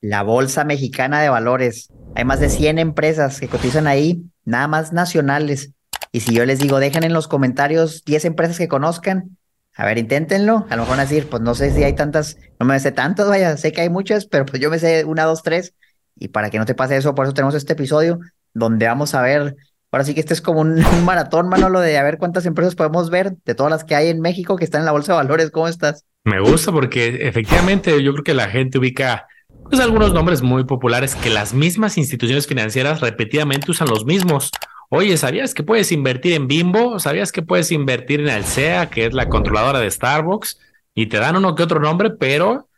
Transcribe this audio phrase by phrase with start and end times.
[0.00, 1.88] La Bolsa Mexicana de Valores.
[2.14, 5.72] Hay más de 100 empresas que cotizan ahí, nada más nacionales.
[6.12, 9.36] Y si yo les digo, dejen en los comentarios 10 empresas que conozcan,
[9.74, 10.66] a ver, inténtenlo.
[10.70, 12.92] A lo mejor van a decir, pues no sé si hay tantas, no me sé
[12.92, 15.74] tantas, vaya, sé que hay muchas, pero pues yo me sé una, dos, tres.
[16.14, 18.18] Y para que no te pase eso, por eso tenemos este episodio
[18.54, 19.54] donde vamos a ver,
[19.90, 22.74] ahora sí que este es como un, un maratón, Manolo, de a ver cuántas empresas
[22.74, 25.16] podemos ver de todas las que hay en México que están en la Bolsa de
[25.16, 25.50] Valores.
[25.50, 26.06] ¿Cómo estás?
[26.24, 29.26] Me gusta porque efectivamente yo creo que la gente ubica
[29.68, 34.50] pues algunos nombres muy populares que las mismas instituciones financieras repetidamente usan los mismos.
[34.88, 37.00] Oye, ¿sabías que puedes invertir en Bimbo?
[37.00, 40.58] ¿Sabías que puedes invertir en Alsea, que es la controladora de Starbucks?
[40.94, 42.68] Y te dan uno que otro nombre, pero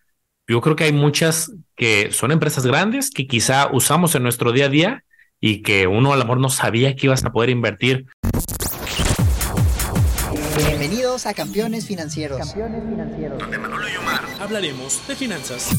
[0.46, 4.66] yo creo que hay muchas que son empresas grandes que quizá usamos en nuestro día
[4.66, 5.04] a día
[5.40, 8.06] y que uno a lo mejor no sabía que ibas a poder invertir.
[10.56, 12.38] Bienvenidos a Campeones Financieros.
[12.38, 13.38] Campeones Financieros.
[13.38, 15.70] Donde Manolo y Omar hablaremos de finanzas.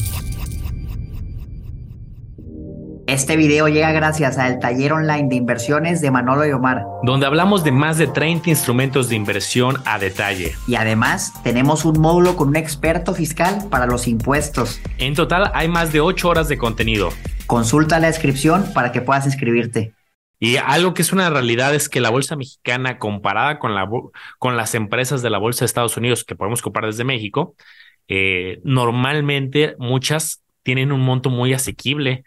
[3.10, 6.84] Este video llega gracias al taller online de inversiones de Manolo y Omar.
[7.02, 10.54] Donde hablamos de más de 30 instrumentos de inversión a detalle.
[10.68, 14.80] Y además tenemos un módulo con un experto fiscal para los impuestos.
[14.98, 17.10] En total hay más de 8 horas de contenido.
[17.48, 19.92] Consulta la descripción para que puedas inscribirte.
[20.38, 23.90] Y algo que es una realidad es que la bolsa mexicana comparada con, la,
[24.38, 27.56] con las empresas de la bolsa de Estados Unidos que podemos comprar desde México,
[28.06, 32.22] eh, normalmente muchas tienen un monto muy asequible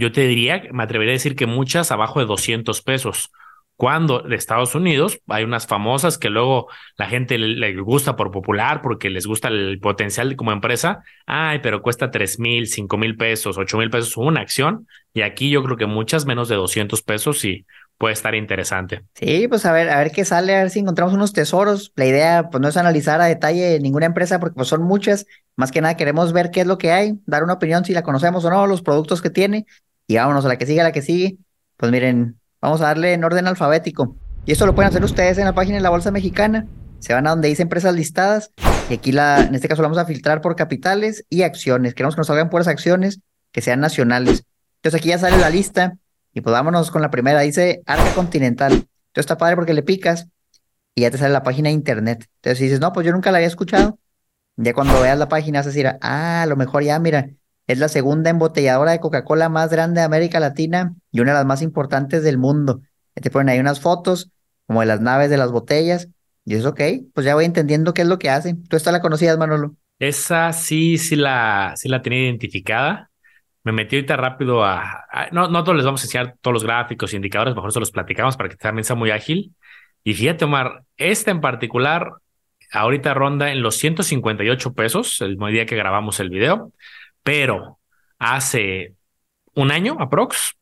[0.00, 3.30] yo te diría, me atrevería a decir que muchas abajo de 200 pesos.
[3.76, 8.82] Cuando de Estados Unidos hay unas famosas que luego la gente le, gusta por popular
[8.82, 11.02] porque les gusta el potencial como empresa.
[11.24, 14.86] Ay, pero cuesta 3 mil, 5 mil pesos, 8 mil pesos una acción.
[15.14, 17.64] Y aquí yo creo que muchas menos de 200 pesos y
[17.96, 19.02] puede estar interesante.
[19.14, 21.90] Sí, pues a ver, a ver qué sale, a ver si encontramos unos tesoros.
[21.96, 25.26] La idea, pues no es analizar a detalle ninguna empresa porque pues son muchas.
[25.56, 28.02] Más que nada queremos ver qué es lo que hay, dar una opinión si la
[28.02, 29.66] conocemos o no, los productos que tiene
[30.10, 31.36] y vámonos a la que sigue, a la que sigue.
[31.76, 34.16] Pues miren, vamos a darle en orden alfabético.
[34.44, 36.66] Y esto lo pueden hacer ustedes en la página de la Bolsa Mexicana.
[36.98, 38.50] Se van a donde dice empresas listadas.
[38.88, 41.94] Y aquí la, en este caso lo vamos a filtrar por capitales y acciones.
[41.94, 43.20] Queremos que nos salgan puras acciones
[43.52, 44.42] que sean nacionales.
[44.78, 45.96] Entonces aquí ya sale la lista.
[46.34, 47.38] Y pues vámonos con la primera.
[47.42, 48.72] Dice Arca Continental.
[48.72, 50.26] Entonces está padre porque le picas
[50.96, 52.26] y ya te sale la página de internet.
[52.42, 54.00] Entonces dices, no, pues yo nunca la había escuchado.
[54.56, 57.30] Ya cuando veas la página vas a decir, ah, a lo mejor ya, mira,
[57.70, 61.46] es la segunda embotelladora de Coca-Cola más grande de América Latina y una de las
[61.46, 62.82] más importantes del mundo.
[63.14, 64.30] Te ponen ahí unas fotos
[64.66, 66.08] como de las naves de las botellas.
[66.44, 66.80] Y es ok,
[67.14, 68.64] pues ya voy entendiendo qué es lo que hacen.
[68.66, 69.76] ¿Tú esta la conocías, Manolo?
[70.00, 73.10] Esa sí, sí la, sí la tenía identificada.
[73.62, 77.14] Me metí ahorita rápido a, no, no todos les vamos a enseñar todos los gráficos,
[77.14, 79.54] indicadores, mejor se los platicamos para que también sea muy ágil.
[80.02, 82.14] Y fíjate, Omar, esta en particular,
[82.72, 86.72] ahorita ronda en los 158 pesos, el día que grabamos el video
[87.22, 87.78] pero
[88.18, 88.94] hace
[89.54, 90.56] un año, aprox,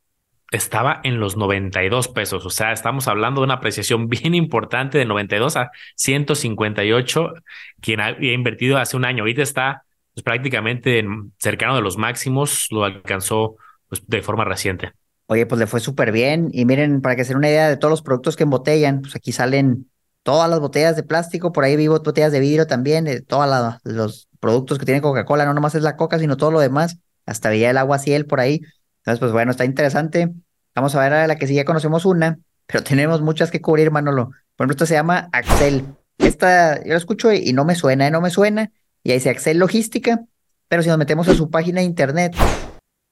[0.50, 2.46] estaba en los 92 pesos.
[2.46, 7.32] O sea, estamos hablando de una apreciación bien importante de 92 a 158,
[7.80, 9.22] quien había invertido hace un año.
[9.22, 11.04] Ahorita está pues, prácticamente
[11.38, 13.56] cercano de los máximos, lo alcanzó
[13.88, 14.92] pues, de forma reciente.
[15.26, 16.48] Oye, pues le fue súper bien.
[16.52, 19.14] Y miren, para que se den una idea de todos los productos que embotellan, pues
[19.14, 19.90] aquí salen
[20.22, 23.46] todas las botellas de plástico, por ahí vivo botellas de vidrio también, de todos
[23.84, 27.50] los productos que tiene Coca-Cola, no nomás es la coca, sino todo lo demás, hasta
[27.50, 28.60] veía el agua ciel por ahí.
[28.98, 30.32] Entonces, pues bueno, está interesante.
[30.74, 33.90] Vamos a ver a la que sí ya conocemos una, pero tenemos muchas que cubrir,
[33.90, 34.30] Manolo.
[34.56, 35.84] Por ejemplo, esta se llama Axel.
[36.18, 38.10] Esta yo la escucho y, no me suena, ¿eh?
[38.10, 38.70] no me suena.
[39.02, 40.20] Y ahí dice Axel Logística,
[40.68, 42.34] pero si nos metemos a su página de internet,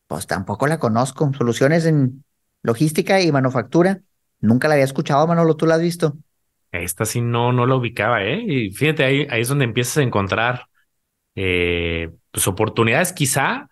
[0.08, 1.32] pues tampoco la conozco.
[1.36, 2.24] Soluciones en
[2.62, 4.00] logística y manufactura.
[4.40, 6.16] Nunca la había escuchado, Manolo, ¿tú la has visto?
[6.72, 8.42] Esta sí no, no la ubicaba, ¿eh?
[8.46, 10.66] Y fíjate, ahí, ahí es donde empiezas a encontrar
[11.36, 13.68] eh, pues oportunidades quizá,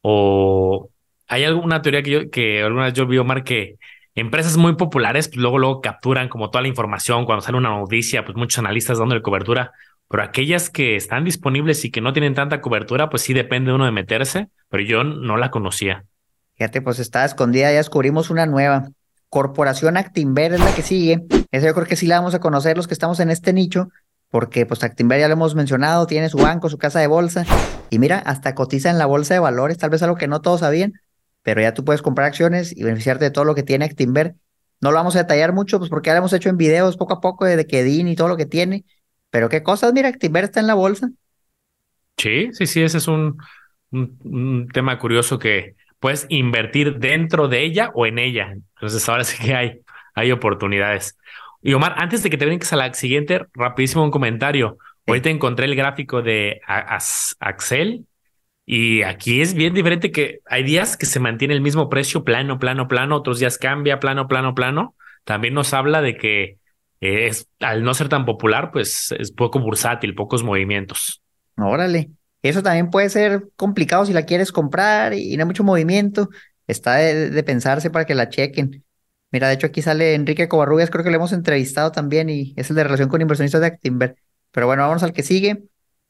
[0.00, 0.90] o
[1.28, 3.76] hay alguna teoría que, yo, que alguna vez yo vi, Omar, que
[4.14, 8.24] empresas muy populares pues luego, luego capturan como toda la información cuando sale una noticia,
[8.24, 9.72] pues muchos analistas dándole cobertura,
[10.08, 13.86] pero aquellas que están disponibles y que no tienen tanta cobertura, pues sí depende uno
[13.86, 16.04] de meterse, pero yo no la conocía.
[16.56, 18.88] Fíjate, pues está escondida, ya descubrimos una nueva.
[19.30, 21.22] Corporación Actinver es la que sigue.
[21.50, 23.88] Esa yo creo que sí la vamos a conocer los que estamos en este nicho,
[24.32, 27.44] porque pues Actinver ya lo hemos mencionado, tiene su banco, su casa de bolsa,
[27.90, 30.60] y mira, hasta cotiza en la bolsa de valores, tal vez algo que no todos
[30.60, 30.94] sabían,
[31.42, 34.36] pero ya tú puedes comprar acciones y beneficiarte de todo lo que tiene Actinver.
[34.80, 37.12] No lo vamos a detallar mucho, pues porque ya lo hemos hecho en videos poco
[37.12, 38.86] a poco de que DIN y todo lo que tiene,
[39.28, 41.10] pero qué cosas, mira, Actinver está en la bolsa.
[42.16, 43.36] Sí, sí, sí, ese es un,
[43.90, 48.54] un, tema curioso que puedes invertir dentro de ella o en ella.
[48.76, 49.80] Entonces ahora sí que hay,
[50.14, 51.18] hay oportunidades.
[51.62, 54.78] Y Omar, antes de que te brinques a la siguiente, rapidísimo un comentario.
[55.06, 58.06] Ahorita encontré el gráfico de Axel
[58.64, 62.58] Y aquí es bien diferente que hay días que se mantiene el mismo precio, plano,
[62.58, 64.94] plano, plano, otros días cambia, plano, plano, plano.
[65.24, 66.58] También nos habla de que
[67.00, 71.22] eh, es, al no ser tan popular, pues es poco bursátil, pocos movimientos.
[71.56, 72.10] Órale,
[72.42, 76.28] eso también puede ser complicado si la quieres comprar y no hay mucho movimiento.
[76.66, 78.84] Está de, pensarse para que la chequen.
[79.32, 82.68] Mira, de hecho aquí sale Enrique Covarrubias, creo que lo hemos entrevistado también y es
[82.68, 84.16] el de relación con inversionistas de Actinver.
[84.50, 85.64] Pero bueno, vamos al que sigue.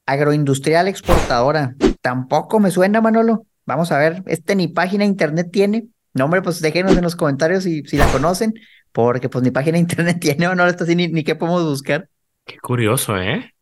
[0.07, 1.77] Agroindustrial exportadora.
[2.01, 3.47] Tampoco me suena, Manolo.
[3.65, 5.87] Vamos a ver, este ni página de internet tiene.
[6.15, 8.55] No, hombre, pues déjenos en los comentarios si, si la conocen,
[8.91, 12.09] porque pues ni página de internet tiene, Manolo, está así ni, ni qué podemos buscar.
[12.45, 13.55] Qué curioso, ¿eh?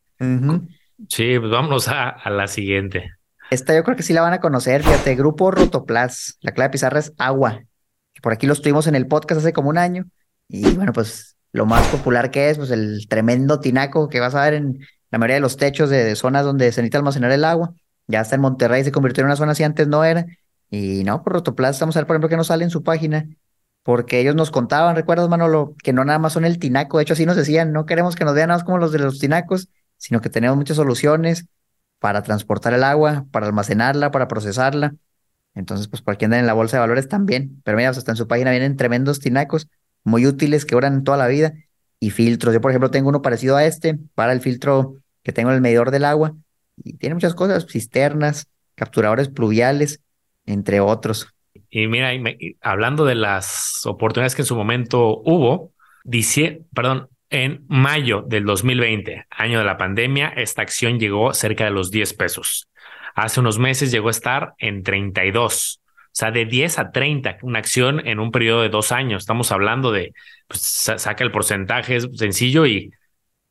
[1.07, 3.11] Sí, pues vámonos a, a, la siguiente.
[3.51, 6.39] Esta yo creo que sí la van a conocer, fíjate, Grupo Rotoplas.
[6.41, 7.61] La clave de pizarra es agua.
[8.21, 10.05] Por aquí lo tuvimos en el podcast hace como un año.
[10.47, 14.43] Y bueno, pues lo más popular que es, pues el tremendo tinaco que vas a
[14.43, 14.79] ver en
[15.09, 17.73] la mayoría de los techos de, zonas donde se necesita almacenar el agua.
[18.07, 20.25] Ya está en Monterrey, se convirtió en una zona así antes no era.
[20.69, 23.27] Y no, por Rotoplas, vamos a ver, por ejemplo, que no sale en su página,
[23.83, 25.75] porque ellos nos contaban, ¿recuerdas, Manolo?
[25.83, 28.23] Que no nada más son el tinaco, de hecho así nos decían, no queremos que
[28.25, 31.45] nos vean nada más como los de los tinacos, sino que tenemos muchas soluciones
[31.99, 34.95] para transportar el agua, para almacenarla, para procesarla.
[35.53, 37.61] Entonces, pues para quien anda en la bolsa de valores también.
[37.63, 39.67] Pero mira, pues, hasta en su página vienen tremendos tinacos
[40.03, 41.53] muy útiles que duran toda la vida
[41.99, 42.53] y filtros.
[42.53, 45.61] Yo, por ejemplo, tengo uno parecido a este para el filtro que tengo en el
[45.61, 46.35] medidor del agua
[46.77, 50.01] y tiene muchas cosas, cisternas, capturadores pluviales,
[50.45, 51.27] entre otros.
[51.69, 52.11] Y mira,
[52.61, 55.71] hablando de las oportunidades que en su momento hubo,
[56.03, 61.71] dice, perdón, en mayo del 2020, año de la pandemia, esta acción llegó cerca de
[61.71, 62.67] los 10 pesos.
[63.15, 65.81] Hace unos meses llegó a estar en 32.
[65.83, 69.23] O sea, de 10 a 30, una acción en un periodo de dos años.
[69.23, 70.13] Estamos hablando de,
[70.47, 72.91] pues saca el porcentaje, es sencillo y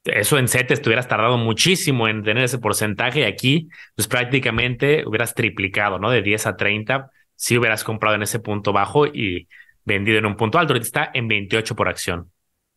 [0.05, 5.07] eso en CETES te hubieras tardado muchísimo en tener ese porcentaje y aquí, pues prácticamente
[5.07, 6.11] hubieras triplicado, ¿no?
[6.11, 9.49] De 10 a 30, si hubieras comprado en ese punto bajo y
[9.85, 10.73] vendido en un punto alto.
[10.73, 12.31] Ahorita está en 28 por acción.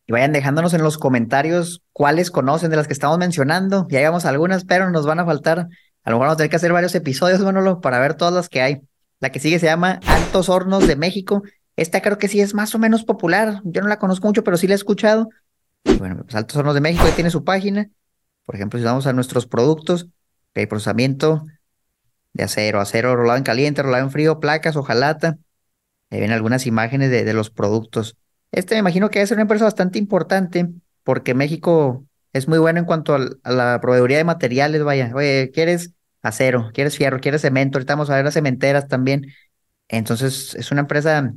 [0.06, 3.86] Y vayan dejándonos en los comentarios cuáles conocen de las que estamos mencionando.
[3.88, 5.68] Ya llevamos algunas, pero nos van a faltar.
[6.04, 8.48] A lo mejor vamos a tener que hacer varios episodios, Manolo, para ver todas las
[8.50, 8.82] que hay.
[9.20, 11.42] La que sigue se llama Altos Hornos de México.
[11.76, 13.62] Esta creo que sí es más o menos popular.
[13.64, 15.30] Yo no la conozco mucho, pero sí la he escuchado.
[15.98, 17.88] Bueno, pues Altos Hornos de México, ahí tiene su página.
[18.44, 20.08] Por ejemplo, si vamos a nuestros productos,
[20.54, 21.46] hay procesamiento
[22.34, 25.38] de acero, acero rolado en caliente, rolado en frío, placas, hojalata.
[26.10, 28.16] Ahí ven algunas imágenes de, de los productos.
[28.52, 30.68] Este me imagino que debe ser una empresa bastante importante
[31.02, 32.04] porque México
[32.34, 35.12] es muy bueno en cuanto a la proveeduría de materiales, vaya.
[35.14, 39.32] Oye, ¿quieres acero, quieres fierro, quieres cemento, ahorita vamos a ver las cementeras también.
[39.88, 41.32] Entonces, es una empresa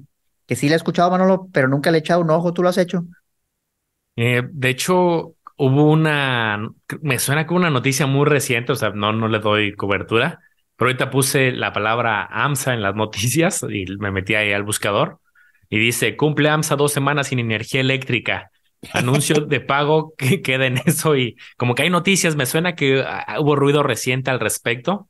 [0.47, 2.69] que sí la he escuchado, Manolo, pero nunca le he echado un ojo, ¿tú lo
[2.69, 3.05] has hecho?
[4.15, 6.67] Eh, de hecho, hubo una,
[7.01, 10.39] me suena como una noticia muy reciente, o sea, no, no le doy cobertura,
[10.75, 15.19] pero ahorita puse la palabra AMSA en las noticias y me metí ahí al buscador
[15.69, 18.49] y dice, cumple AMSA dos semanas sin energía eléctrica
[18.93, 23.03] anuncio de pago que queda en eso y como que hay noticias, me suena que
[23.05, 25.09] ah, hubo ruido reciente al respecto.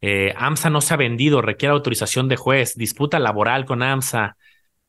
[0.00, 4.36] Eh, AMSA no se ha vendido, requiere autorización de juez, disputa laboral con AMSA,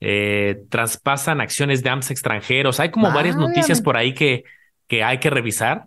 [0.01, 2.79] eh, traspasan acciones de AMSA extranjeros.
[2.79, 4.43] Hay como varias noticias por ahí que,
[4.87, 5.85] que hay que revisar.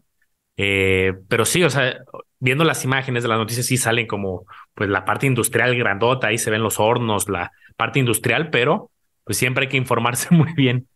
[0.56, 1.98] Eh, pero sí, o sea,
[2.38, 4.44] viendo las imágenes de las noticias, sí salen como
[4.74, 8.90] pues la parte industrial grandota, ahí se ven los hornos, la parte industrial, pero
[9.24, 10.88] pues siempre hay que informarse muy bien.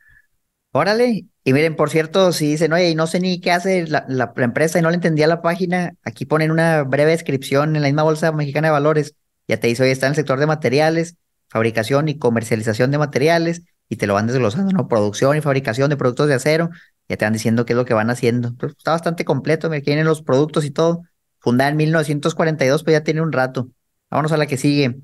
[0.76, 4.04] Órale, y miren, por cierto, si dicen, oye, y no sé ni qué hace la,
[4.08, 7.88] la, empresa y no le entendía la página, aquí ponen una breve descripción en la
[7.88, 9.14] misma Bolsa Mexicana de Valores.
[9.48, 11.16] Ya te dice, oye, está en el sector de materiales,
[11.48, 14.88] fabricación y comercialización de materiales, y te lo van desglosando, ¿no?
[14.88, 16.70] Producción y fabricación de productos de acero,
[17.08, 18.54] ya te van diciendo qué es lo que van haciendo.
[18.54, 21.02] Pues, está bastante completo, me tienen los productos y todo.
[21.38, 23.70] Fundada en 1942, pues ya tiene un rato.
[24.10, 24.98] Vámonos a la que sigue.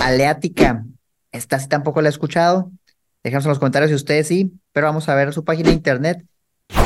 [0.00, 0.84] Aleática.
[1.32, 2.70] Esta sí tampoco la he escuchado.
[3.22, 6.26] Déjanos en los comentarios si ustedes sí, pero vamos a ver su página de internet.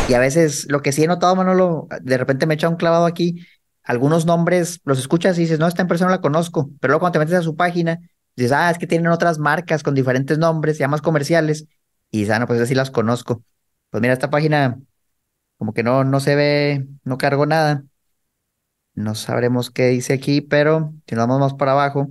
[0.09, 3.07] Y a veces lo que sí he notado, Manolo, de repente me echa un clavado
[3.07, 3.47] aquí.
[3.83, 6.71] Algunos nombres los escuchas y dices, no, esta empresa no la conozco.
[6.81, 8.01] Pero luego cuando te metes a su página,
[8.37, 11.67] dices, ah, es que tienen otras marcas con diferentes nombres, ya más comerciales.
[12.11, 13.43] Y dices, ah, no, pues así las conozco.
[13.91, 14.79] Pues mira, esta página
[15.59, 17.85] como que no, no se ve, no cargo nada.
[18.95, 22.11] No sabremos qué dice aquí, pero si nos vamos más para abajo,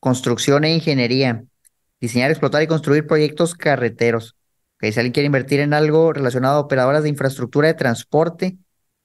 [0.00, 1.44] construcción e ingeniería
[2.00, 4.36] diseñar, explotar y construir proyectos carreteros.
[4.76, 8.56] Okay, si alguien quiere invertir en algo relacionado a operadoras de infraestructura de transporte,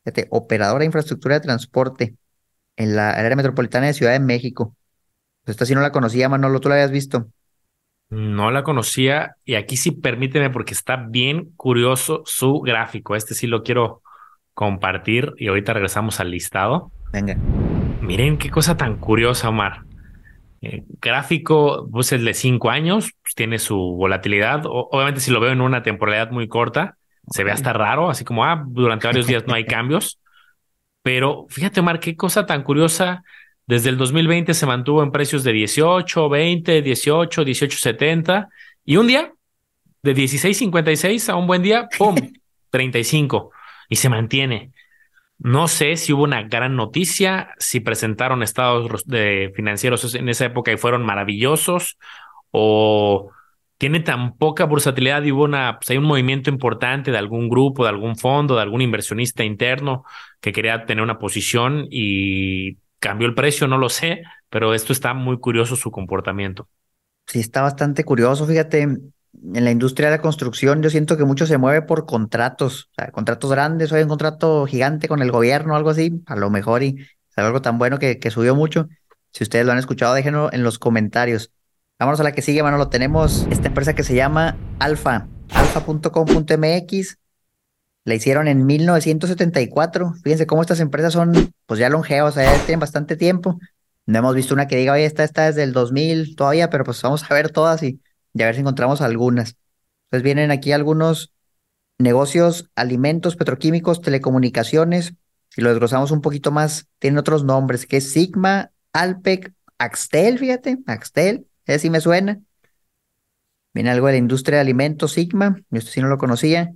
[0.03, 2.15] fíjate, operadora de infraestructura de transporte
[2.77, 4.75] en la área metropolitana de Ciudad de México.
[5.43, 7.27] Pues esta sí no la conocía, Manolo, ¿tú la habías visto?
[8.09, 13.15] No la conocía y aquí sí permíteme porque está bien curioso su gráfico.
[13.15, 14.01] Este sí lo quiero
[14.53, 16.91] compartir y ahorita regresamos al listado.
[17.11, 17.35] Venga.
[18.01, 19.83] Miren qué cosa tan curiosa, Omar.
[20.65, 24.63] Eh, gráfico, pues el de cinco años, pues, tiene su volatilidad.
[24.65, 26.97] obviamente, si lo veo en una temporalidad muy corta,
[27.29, 30.19] se ve hasta raro, así como, ah, durante varios días no hay cambios.
[31.03, 33.23] Pero fíjate, Omar, qué cosa tan curiosa.
[33.67, 38.49] Desde el 2020 se mantuvo en precios de 18, 20, 18, 18, 70.
[38.85, 39.31] Y un día,
[40.01, 42.15] de 16.56 a un buen día, ¡pum!
[42.71, 43.51] 35.
[43.89, 44.71] Y se mantiene.
[45.37, 50.71] No sé si hubo una gran noticia, si presentaron estados de financieros en esa época
[50.71, 51.97] y fueron maravillosos,
[52.51, 53.31] o
[53.77, 57.83] tiene tan poca versatilidad y hubo una, pues hay un movimiento importante de algún grupo,
[57.83, 60.05] de algún fondo, de algún inversionista interno
[60.39, 65.13] que quería tener una posición y cambió el precio, no lo sé, pero esto está
[65.13, 66.69] muy curioso su comportamiento.
[67.27, 68.87] Sí, está bastante curioso, fíjate,
[69.53, 72.95] en la industria de la construcción yo siento que mucho se mueve por contratos, o
[72.95, 76.49] sea, contratos grandes, o hay un contrato gigante con el gobierno, algo así, a lo
[76.49, 76.97] mejor y
[77.35, 78.87] algo tan bueno que, subió mucho.
[79.31, 81.51] Si ustedes lo han escuchado, déjenlo en los comentarios.
[81.99, 82.89] Vámonos a la que sigue, Manolo.
[82.89, 87.17] Tenemos esta empresa que se llama Alfa, alfa.com.mx.
[88.05, 90.13] La hicieron en 1974.
[90.23, 93.59] Fíjense cómo estas empresas son, pues ya longevas, ya tienen bastante tiempo.
[94.05, 97.01] No hemos visto una que diga, oye, esta está desde el 2000 todavía, pero pues
[97.01, 97.99] vamos a ver todas y
[98.35, 99.55] y a ver si encontramos algunas.
[100.05, 101.33] Entonces vienen aquí algunos
[101.97, 105.15] negocios, alimentos, petroquímicos, telecomunicaciones.
[105.49, 110.79] Si lo desglosamos un poquito más, tienen otros nombres, que es Sigma, Alpec, Axtel, fíjate,
[110.85, 112.41] Axtel, ese sí me suena.
[113.73, 116.73] Viene algo de la industria de alimentos, Sigma, yo esto sí no lo conocía.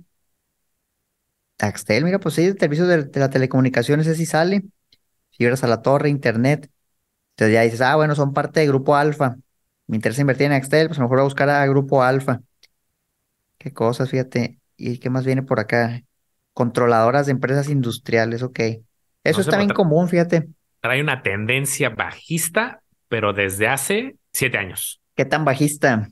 [1.58, 4.64] Axtel, mira, pues sí, servicios de, de la telecomunicación, ese sí sale.
[5.32, 6.70] Fibras a la torre, internet.
[7.32, 9.36] Entonces ya dices, ah, bueno, son parte del grupo Alfa
[9.90, 12.42] me interesa invertir en Axtel, pues a lo mejor voy a buscar a Grupo Alfa.
[13.58, 14.60] Qué cosas, fíjate.
[14.76, 16.00] ¿Y qué más viene por acá?
[16.52, 18.60] Controladoras de empresas industriales, ok.
[19.24, 20.46] Eso está bien común, fíjate.
[20.80, 25.00] Trae una tendencia bajista, pero desde hace siete años.
[25.16, 26.08] ¿Qué tan bajista?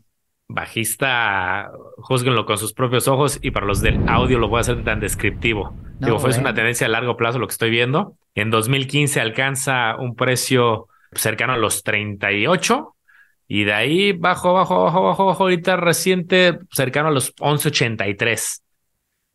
[0.48, 4.82] Bajista, juzguenlo con sus propios ojos y para los del audio lo voy a hacer
[4.82, 5.76] tan descriptivo.
[6.00, 8.16] Digo, fue una tendencia a largo plazo lo que estoy viendo.
[8.34, 12.96] En 2015 alcanza un precio cercano a los 38
[13.48, 18.60] y de ahí bajo, bajo, bajo, bajo, bajo, ahorita reciente, cercano a los 11.83.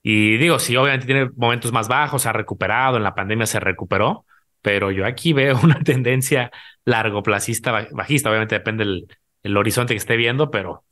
[0.03, 4.25] Y digo, sí, obviamente tiene momentos más bajos, ha recuperado, en la pandemia se recuperó,
[4.61, 6.51] pero yo aquí veo una tendencia
[6.85, 8.29] largoplacista bajista.
[8.29, 9.07] Obviamente depende del
[9.43, 10.83] el horizonte que esté viendo, pero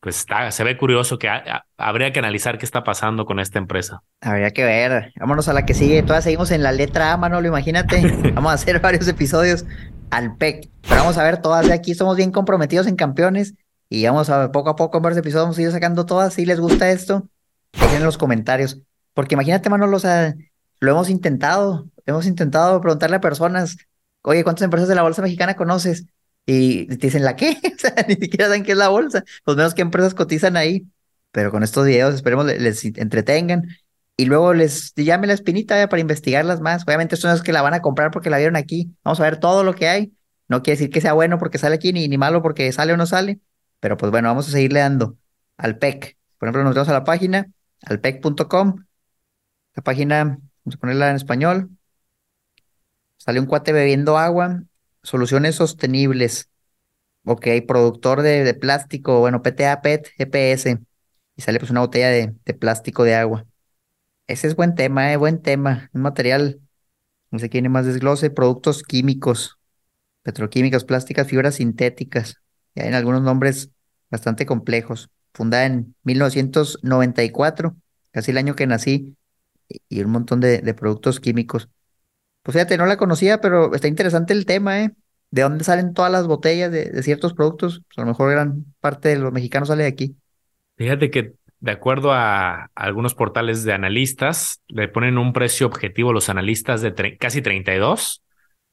[0.00, 1.28] pues está, se ve curioso que
[1.76, 4.02] habría que analizar qué está pasando con esta empresa.
[4.20, 5.12] Habría que ver.
[5.18, 6.02] Vámonos a la que sigue.
[6.04, 8.00] Todas seguimos en la letra A, Manolo, imagínate.
[8.34, 9.64] Vamos a hacer varios episodios
[10.10, 10.70] al PEC.
[10.82, 13.54] Pero vamos a ver todas de aquí, somos bien comprometidos en campeones
[13.88, 16.34] y vamos a ver poco a poco en varios episodios vamos a ir sacando todas.
[16.34, 17.28] Si les gusta esto,
[17.72, 18.80] dejen en los comentarios.
[19.14, 20.34] Porque imagínate, Manolo, o sea,
[20.80, 23.76] lo hemos intentado, hemos intentado preguntarle a personas,
[24.22, 26.06] oye, ¿cuántas empresas de la bolsa mexicana conoces?
[26.44, 27.56] Y te dicen, ¿la qué?
[27.76, 30.86] o sea, ni siquiera saben qué es la bolsa, pues menos qué empresas cotizan ahí.
[31.32, 33.68] Pero con estos videos esperemos les entretengan
[34.16, 36.84] y luego les llame la espinita para investigarlas más.
[36.86, 38.96] Obviamente esto no es que la van a comprar porque la vieron aquí.
[39.04, 40.14] Vamos a ver todo lo que hay.
[40.48, 42.96] No quiere decir que sea bueno porque sale aquí, ni, ni malo porque sale o
[42.96, 43.40] no sale.
[43.80, 45.18] Pero pues bueno, vamos a seguirle dando
[45.58, 46.16] al PEC.
[46.38, 48.84] Por ejemplo, nos vamos a la página, alpec.com.
[49.74, 50.24] La página,
[50.64, 51.70] vamos a ponerla en español.
[53.18, 54.62] Sale un cuate bebiendo agua.
[55.02, 56.50] Soluciones sostenibles.
[57.24, 60.78] Ok, productor de, plástico, bueno, PTA, PET, EPS.
[61.36, 63.46] Y sale pues una botella de plástico de agua.
[64.26, 65.88] Ese es buen tema, eh, buen tema.
[65.92, 66.60] Un material,
[67.30, 69.58] no sé quién más desglose, productos químicos,
[70.22, 72.42] petroquímicos, plásticas, fibras sintéticas.
[72.74, 73.70] Y hay algunos nombres
[74.10, 75.10] bastante complejos.
[75.32, 77.76] Fundada en 1994,
[78.10, 79.16] casi el año que nací,
[79.88, 81.68] y un montón de, productos químicos.
[82.42, 84.94] Pues fíjate, no la conocía, pero está interesante el tema, ¿eh?
[85.30, 87.82] ¿De dónde salen todas las botellas de, de ciertos productos?
[87.86, 90.16] Pues a lo mejor gran parte de los mexicanos sale de aquí.
[90.76, 96.28] Fíjate que de acuerdo a, algunos portales de analistas, le ponen un precio objetivo los
[96.28, 98.22] analistas de casi 32,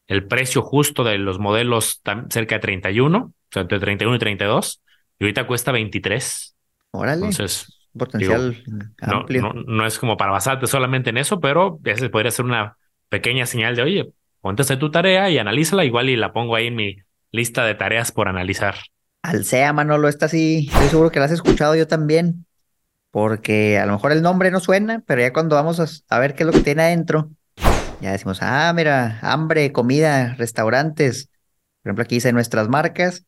[0.08, 4.82] el precio justo de los modelos cerca de 31, o sea, entre 31 y 32,
[5.20, 6.56] y ahorita cuesta 23.
[6.92, 7.26] Órale.
[7.26, 8.64] Entonces, potencial
[9.02, 9.54] amplio.
[9.54, 12.78] No, es como para basarte solamente en eso, pero ese podría ser una
[13.10, 16.76] pequeña señal de, oye, ponte tu tarea y analízala igual y la pongo ahí en
[16.76, 16.98] mi
[17.32, 18.76] lista de tareas por analizar.
[19.22, 22.46] Alcea, Manolo, esta sí, estoy seguro que la has escuchado yo también
[23.14, 26.42] porque a lo mejor el nombre no suena, pero ya cuando vamos a, ver qué
[26.42, 27.30] es lo que tiene adentro,
[28.02, 31.30] ya decimos, ah, mira, hambre, comida, restaurantes.
[31.84, 33.24] Por ejemplo, aquí dice nuestras marcas.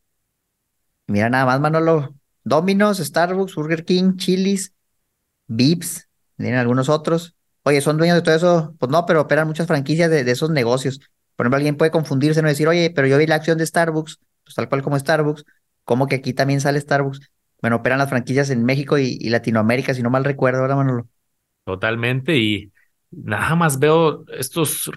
[1.06, 2.16] Mira nada más, Manolo.
[2.42, 4.74] Domino's, Starbucks, Burger King, Chili's,
[5.46, 7.36] Vips, tienen algunos otros.
[7.62, 8.74] Oye, ¿son dueños de todo eso?
[8.80, 10.98] Pues no, pero operan muchas franquicias de, esos negocios.
[11.36, 14.18] Por ejemplo, alguien puede confundirse, no decir, oye, pero yo vi la acción de Starbucks,
[14.42, 15.44] pues tal cual como Starbucks,
[15.84, 17.20] ¿cómo que aquí también sale Starbucks?
[17.60, 21.08] Bueno, operan las franquicias en México y, Latinoamérica, si no mal recuerdo, ahora Manolo.
[21.64, 22.72] Totalmente, y
[23.10, 24.90] nada más veo estos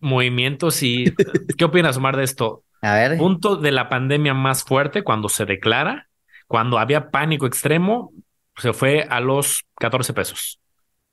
[0.00, 1.04] movimientos y
[1.58, 2.64] ¿qué opinas, Omar, de esto?
[2.82, 3.18] A ver.
[3.18, 6.08] Punto de la pandemia más fuerte cuando se declara,
[6.46, 8.12] cuando había pánico extremo,
[8.56, 10.60] se fue a los 14 pesos.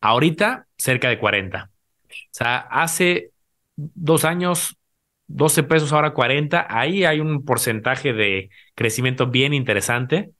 [0.02, 1.70] Ahorita, cerca de 40.
[1.72, 3.32] O sea, hace
[3.76, 4.78] dos años,
[5.28, 6.68] 12 pesos, ahora 40.
[6.70, 10.32] Ahí hay un porcentaje de crecimiento bien interesante.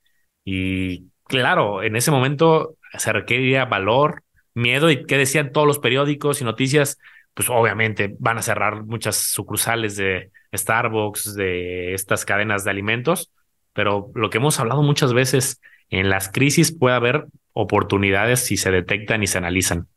[0.46, 4.22] Y claro, en ese momento se requería valor,
[4.54, 4.90] miedo.
[4.90, 6.98] ¿Y qué decían todos los periódicos y noticias?
[7.34, 13.32] Pues obviamente van a cerrar muchas sucursales de Starbucks, de estas cadenas de alimentos.
[13.72, 15.60] Pero lo que hemos hablado muchas veces,
[15.90, 19.88] en las crisis puede haber oportunidades si se detectan y se analizan.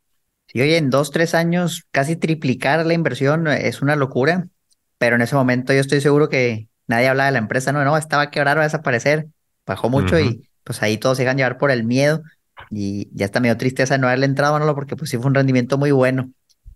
[0.48, 4.48] Sí, oye, en dos, tres años casi triplicar la inversión es una locura,
[4.98, 7.96] pero en ese momento yo estoy seguro que nadie hablaba de la empresa, no, no,
[7.96, 9.28] estaba a quebrar, va a desaparecer,
[9.70, 12.22] bajó mucho y pues ahí todos se dejan llevar por el miedo
[12.70, 15.34] y ya está medio tristeza de no haberle entrado, Manolo, porque pues sí fue un
[15.34, 16.30] rendimiento muy bueno.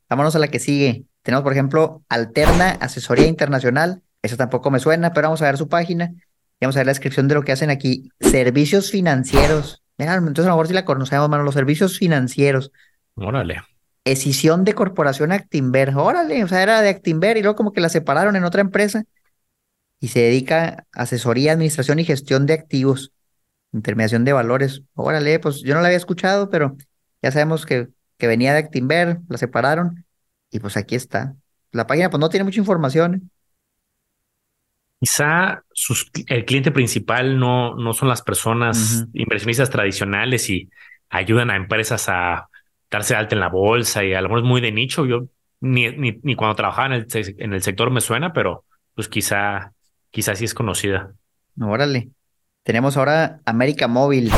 [0.09, 1.05] Vámonos a la que sigue.
[1.23, 4.03] Tenemos, por ejemplo, Alterna Asesoría Internacional.
[4.23, 6.13] Eso tampoco me suena, pero vamos a ver su página.
[6.61, 8.11] Y vamos a ver la descripción de lo que hacen aquí.
[8.21, 9.83] Servicios financieros.
[9.99, 12.71] entonces a lo mejor si la conocemos, Manolo, los servicios financieros.
[13.17, 13.63] Órale.
[14.05, 15.95] Escisión de Corporación Actimber.
[15.97, 19.05] Órale, o sea, era de Actimber y luego como que la separaron en otra empresa
[20.05, 23.13] y se dedica a asesoría, administración y gestión de activos,
[23.73, 24.83] intermediación de valores.
[24.93, 26.77] Órale, pues yo no la había escuchado, pero
[27.23, 30.05] ya sabemos que, que venía de Actimber, la separaron
[30.51, 31.37] y pues aquí está.
[31.73, 33.31] La página pues no tiene mucha información.
[35.01, 40.69] Quizá sus, el cliente principal no, no son las personas inversionistas tradicionales y
[41.09, 42.51] ayudan a empresas a
[42.91, 45.07] darse alta en la bolsa y a lo mejor es muy de nicho.
[45.07, 45.29] Yo
[45.63, 49.73] ni, ni, ni cuando trabajaba en el, en el sector me suena, pero pues quizá,
[50.15, 51.13] quizá sí es conocida.
[51.61, 52.11] Órale.
[52.63, 54.31] Tenemos ahora América Móvil.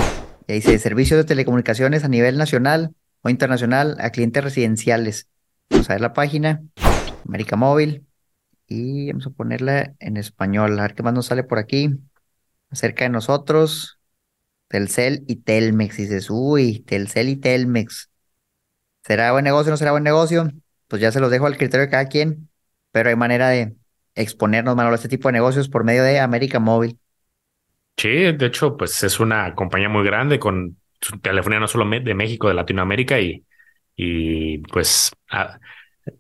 [0.49, 5.29] dice servicios de telecomunicaciones a nivel nacional o internacional a clientes residenciales.
[5.69, 6.63] Vamos a ver la página.
[7.29, 8.07] América Móvil.
[8.67, 10.79] Y vamos a ponerla en español.
[10.79, 11.91] A ver qué más nos sale por aquí.
[12.71, 13.99] Acerca de nosotros.
[14.69, 15.99] Telcel y Telmex.
[15.99, 18.09] Dices, uy, Telcel y Telmex.
[19.05, 20.51] ¿Será buen negocio o no será buen negocio?
[20.89, 22.49] Pues ya se los dejo al criterio de cada quien,
[22.93, 23.77] pero hay manera de
[24.17, 26.99] exponernos, Manolo, a este tipo de negocios por medio de América Móvil.
[27.97, 30.77] Sí, de hecho, pues es una compañía muy grande con
[31.23, 33.45] telefonía no solo de México, de Latinoamérica y,
[33.97, 35.13] y pues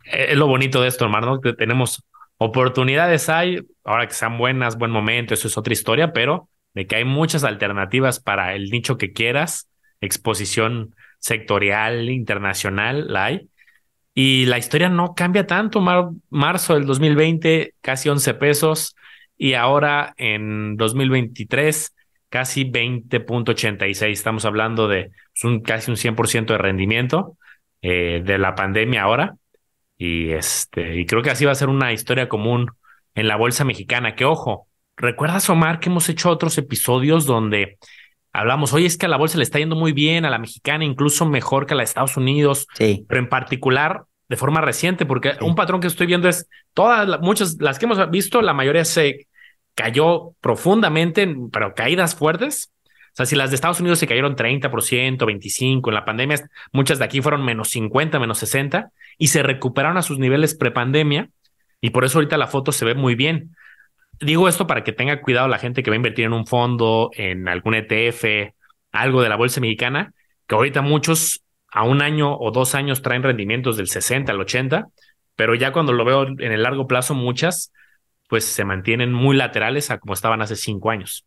[0.04, 2.02] es lo bonito de esto, hermano, que tenemos
[2.38, 6.96] oportunidades hay, ahora que sean buenas, buen momento, eso es otra historia, pero de que
[6.96, 9.68] hay muchas alternativas para el nicho que quieras,
[10.00, 13.48] exposición sectorial, internacional, la hay.
[14.18, 15.82] Y la historia no cambia tanto.
[16.30, 18.96] marzo del 2020, casi 11 pesos.
[19.36, 21.94] Y ahora en 2023,
[22.30, 24.06] casi 20.86.
[24.06, 27.36] Estamos hablando de pues, un, casi un 100% de rendimiento
[27.82, 29.36] eh, de la pandemia ahora.
[29.98, 32.70] Y, este, y creo que así va a ser una historia común
[33.14, 34.14] en la bolsa mexicana.
[34.14, 37.76] Que ojo, ¿recuerdas, Omar, que hemos hecho otros episodios donde
[38.40, 40.84] hablamos, oye, es que a la bolsa le está yendo muy bien, a la mexicana
[40.84, 43.04] incluso mejor que a la de Estados Unidos, sí.
[43.08, 47.56] pero en particular de forma reciente, porque un patrón que estoy viendo es todas, muchas,
[47.60, 49.28] las que hemos visto, la mayoría se
[49.74, 52.72] cayó profundamente, pero caídas fuertes.
[52.84, 54.70] O sea, si las de Estados Unidos se cayeron 30%,
[55.18, 59.96] 25%, en la pandemia, muchas de aquí fueron menos 50, menos 60, y se recuperaron
[59.96, 61.30] a sus niveles prepandemia,
[61.80, 63.54] y por eso ahorita la foto se ve muy bien.
[64.20, 67.10] Digo esto para que tenga cuidado la gente que va a invertir en un fondo,
[67.14, 68.54] en algún ETF,
[68.92, 70.12] algo de la bolsa mexicana,
[70.46, 74.86] que ahorita muchos a un año o dos años traen rendimientos del 60 al 80,
[75.34, 77.72] pero ya cuando lo veo en el largo plazo, muchas
[78.28, 81.24] pues se mantienen muy laterales a como estaban hace cinco años.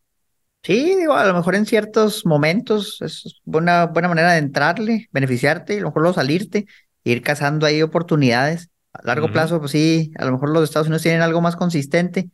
[0.62, 5.74] Sí, digo, a lo mejor en ciertos momentos es una buena manera de entrarle, beneficiarte
[5.74, 6.66] y a lo mejor luego salirte,
[7.04, 8.68] ir cazando ahí oportunidades.
[8.92, 12.28] A largo plazo, pues sí, a lo mejor los Estados Unidos tienen algo más consistente,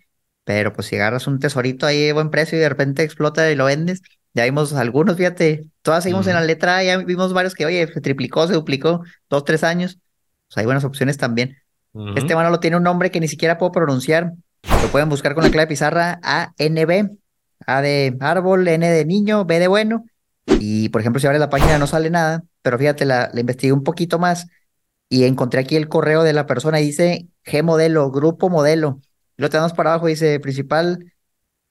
[0.47, 3.57] pero pues si agarras un tesorito ahí de buen precio y de repente explota y
[3.57, 4.01] lo vendes,
[4.33, 8.01] ya vimos algunos, fíjate, todas seguimos en la letra, ya vimos varios que, oye, se
[8.01, 9.99] triplicó, se duplicó, dos, tres años.
[10.47, 11.57] Pues hay buenas opciones también.
[12.15, 14.35] Este mano lo tiene un nombre que ni siquiera puedo pronunciar.
[14.83, 17.17] Lo pueden buscar con la clave pizarra ANB.
[17.67, 20.05] A de árbol, N de niño, B de bueno.
[20.61, 23.73] Y por ejemplo, si abres la página no sale nada, pero fíjate, la, la investigué
[23.73, 24.47] un poquito más
[25.09, 29.01] y encontré aquí el correo de la persona y dice G modelo, grupo modelo.
[29.37, 31.13] Lo tenemos para abajo, dice principal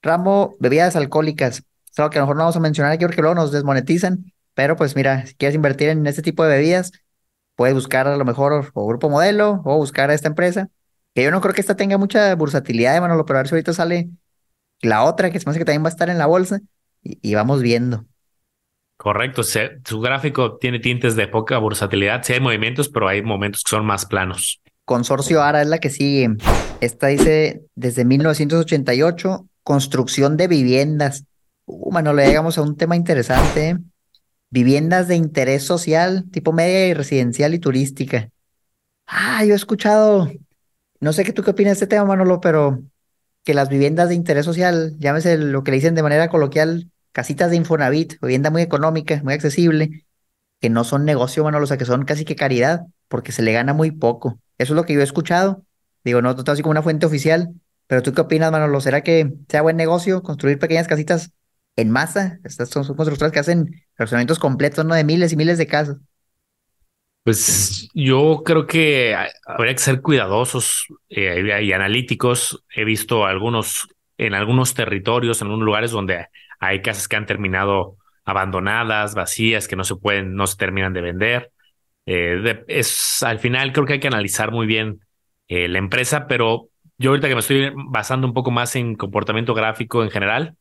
[0.02, 1.64] ramo bebidas alcohólicas.
[1.92, 4.34] Es algo que a lo mejor no vamos a mencionar aquí porque luego nos desmonetizan,
[4.54, 6.92] pero pues mira, si quieres invertir en este tipo de bebidas,
[7.56, 10.70] puedes buscar a lo mejor o grupo modelo o buscar a esta empresa
[11.14, 13.74] Que yo no creo que esta tenga mucha bursatilidad, Manolo, pero a ver si ahorita
[13.74, 14.10] sale
[14.82, 16.60] la otra, que se me hace que también va a estar en la bolsa,
[17.02, 18.06] y, vamos viendo.
[18.98, 23.70] Correcto, su gráfico tiene tintes de poca bursatilidad, sí hay movimientos, pero hay momentos que
[23.70, 24.62] son más planos.
[24.86, 26.38] Consorcio ARA es la que sigue.
[26.80, 31.26] Esta dice desde 1988, construcción de viviendas.
[31.66, 33.80] Uh, Manolo, llegamos a un tema interesante.
[34.52, 38.30] Viviendas de interés social, tipo media y residencial y turística.
[39.08, 40.32] Ah, yo he escuchado,
[41.00, 42.84] no sé qué tú qué opinas de este tema, Manolo, pero
[43.44, 47.50] que las viviendas de interés social, llámese lo que le dicen de manera coloquial, casitas
[47.50, 50.06] de Infonavit, vivienda muy económica, muy accesible,
[50.62, 53.52] que no son negocio, Manolo, o sea, que son casi que caridad, porque se le
[53.52, 54.40] gana muy poco.
[54.58, 55.66] Eso es lo que yo he escuchado.
[56.04, 57.54] Digo, no, no así como una fuente oficial,
[57.88, 61.32] pero tú qué opinas, Manolo, ¿será que sea buen negocio construir pequeñas casitas
[61.76, 62.40] en masa?
[62.44, 64.96] Estas son, son constructoras que hacen fraccionamientos completos, ¿no?
[64.96, 65.98] De miles y miles de casas.
[67.24, 69.16] Pues yo creo que
[69.48, 72.64] habría que ser cuidadosos eh, y analíticos.
[72.70, 73.88] He visto algunos,
[74.20, 76.28] en algunos territorios, en algunos lugares donde
[76.60, 81.02] hay casas que han terminado abandonadas, vacías, que no se pueden, no se terminan de
[81.02, 81.52] vender.
[82.06, 85.02] Eh, es al final creo que hay que analizar muy bien
[85.48, 89.54] eh, la empresa, pero yo ahorita que me estoy basando un poco más en comportamiento
[89.54, 90.56] gráfico en general,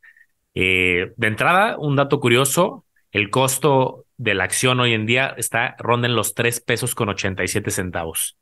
[0.55, 6.09] de entrada, un dato curioso, el costo de la acción hoy en día está ronda
[6.09, 8.37] en los 3 pesos con 87 centavos.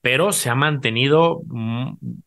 [0.00, 1.42] Pero se ha mantenido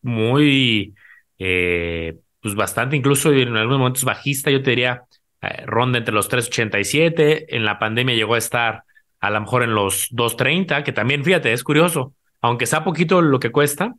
[0.02, 0.94] muy,
[1.38, 5.04] eh, pues bastante, incluso en algunos momentos bajista, yo te diría,
[5.40, 7.46] eh, ronda entre los 3.87.
[7.48, 8.84] En la pandemia llegó a estar
[9.22, 13.38] a lo mejor en los 2.30, que también, fíjate, es curioso, aunque sea poquito lo
[13.38, 13.94] que cuesta,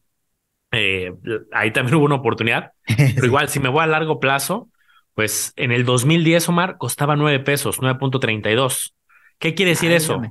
[0.71, 1.13] eh,
[1.53, 4.69] ahí también hubo una oportunidad, pero igual, si me voy a largo plazo,
[5.15, 8.93] pues en el 2010, Omar, costaba 9 pesos, 9.32.
[9.39, 10.21] ¿Qué quiere decir eso?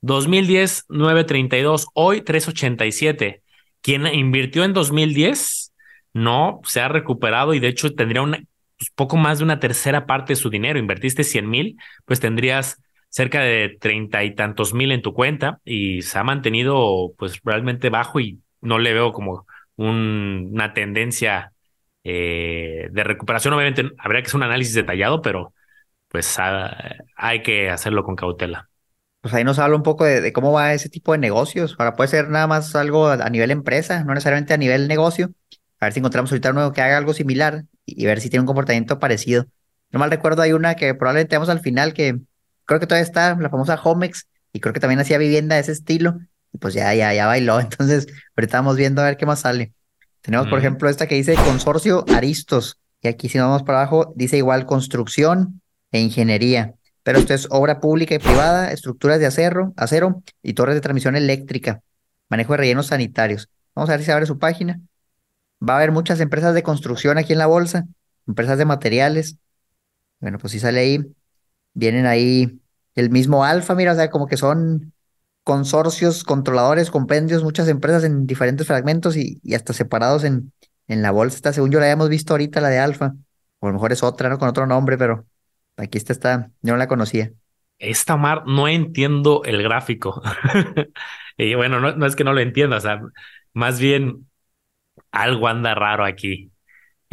[0.00, 3.42] 2010, 9.32, hoy 3.87.
[3.82, 5.72] Quien invirtió en 2010
[6.14, 10.06] no se ha recuperado y de hecho tendría un pues, poco más de una tercera
[10.06, 10.78] parte de su dinero.
[10.78, 12.80] Invertiste 100 mil, pues tendrías
[13.12, 17.90] cerca de treinta y tantos mil en tu cuenta y se ha mantenido pues realmente
[17.90, 19.46] bajo y no le veo como
[19.76, 21.52] una tendencia
[22.04, 23.52] eh, de recuperación.
[23.52, 25.52] Obviamente habría que hacer un análisis detallado, pero
[26.08, 26.38] pues
[27.16, 28.70] hay que hacerlo con cautela.
[29.20, 31.76] Pues ahí nos habla un poco de, cómo va ese tipo de negocios.
[31.78, 35.32] Ahora puede ser nada más algo a, nivel empresa, no necesariamente a nivel negocio.
[35.80, 38.46] A ver si encontramos ahorita uno que haga algo similar y, ver si tiene un
[38.46, 39.46] comportamiento parecido.
[39.90, 42.18] No mal recuerdo, hay una que probablemente tenemos al final que
[42.64, 45.72] creo que todavía está, la famosa Homex, y creo que también hacía vivienda de ese
[45.72, 46.18] estilo.
[46.52, 47.60] Y pues ya, ya, ya bailó.
[47.60, 49.72] Entonces, ahorita vamos viendo a ver qué más sale.
[50.20, 52.78] Tenemos, por ejemplo, esta que dice Consorcio Aristos.
[53.00, 56.74] Y aquí, si nos vamos para abajo, dice igual construcción e ingeniería.
[57.02, 61.16] Pero esto es obra pública y privada, estructuras de acero, acero y torres de transmisión
[61.16, 61.82] eléctrica,
[62.28, 63.48] manejo de rellenos sanitarios.
[63.74, 64.80] Vamos a ver si se abre su página.
[65.68, 67.84] Va a haber muchas empresas de construcción aquí en la bolsa,
[68.28, 69.36] empresas de materiales.
[70.20, 71.14] Bueno, pues si sale ahí,
[71.74, 72.60] vienen ahí
[72.94, 74.92] el mismo alfa, mira, o sea, como que son
[75.44, 80.52] consorcios, controladores, compendios, muchas empresas en diferentes fragmentos y, hasta separados en,
[80.88, 81.36] en la bolsa.
[81.36, 83.14] Esta, según yo la habíamos visto ahorita, la de Alfa,
[83.58, 84.38] o a lo mejor es otra, ¿no?
[84.38, 85.26] Con otro nombre, pero
[85.76, 87.32] aquí está, está, yo no la conocía.
[87.78, 90.22] Esta Mar, no entiendo el gráfico.
[91.36, 93.00] y bueno, no, no, es que no lo entienda, o sea,
[93.54, 94.28] más bien
[95.10, 96.51] algo anda raro aquí.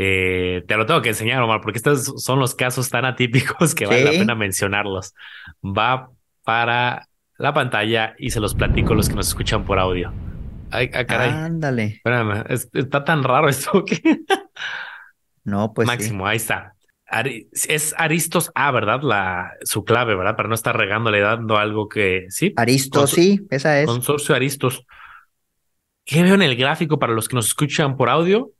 [0.01, 3.85] Eh, te lo tengo que enseñar, Omar, porque estos son los casos tan atípicos que
[3.85, 5.13] vale la pena mencionarlos.
[5.61, 6.09] Va
[6.45, 10.13] para la pantalla y se los platico a los que nos escuchan por audio.
[10.71, 11.31] Ay, ah, caray.
[11.31, 11.83] Ándale.
[11.97, 13.99] Espérame, está tan raro esto que.
[15.43, 15.85] no, pues.
[15.85, 16.75] Máximo, ahí está.
[17.67, 19.01] es Aristos A, ¿verdad?
[19.01, 20.37] La, su clave, ¿verdad?
[20.37, 22.27] Para no estar regándole, dando algo que.
[22.29, 22.53] Sí.
[22.55, 23.85] Aristos, sí, esa es.
[23.85, 24.85] Consorcio Aristos.
[26.05, 28.53] ¿Qué veo en el gráfico para los que nos escuchan por audio?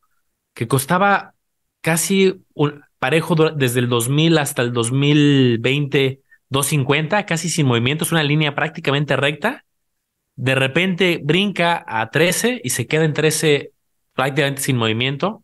[0.59, 1.35] Que costaba
[1.79, 6.19] casi un parejo desde el 2000 hasta el 2020
[6.49, 9.65] 250, casi sin movimiento, es una línea prácticamente recta.
[10.35, 13.71] De repente brinca a 13 y se queda en 13
[14.13, 15.43] prácticamente sin movimiento.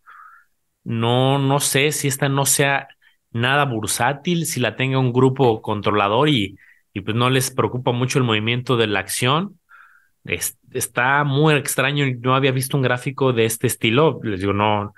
[0.84, 2.88] No, no sé si esta no sea
[3.32, 6.58] nada bursátil, si la tenga un grupo controlador y,
[6.94, 9.60] y pues no les preocupa mucho el movimiento de la acción.
[10.72, 12.06] está muy extraño.
[12.22, 14.20] No había visto un gráfico de este estilo.
[14.24, 14.94] Les digo, no,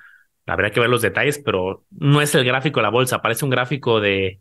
[0.48, 3.52] habría que ver los detalles, pero no es el gráfico de la bolsa, parece un
[3.52, 4.40] gráfico de,